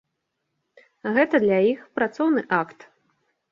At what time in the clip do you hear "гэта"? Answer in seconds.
1.17-1.35